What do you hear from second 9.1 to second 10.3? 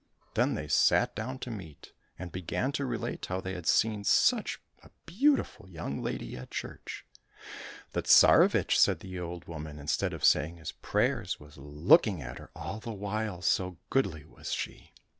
old woman," instead of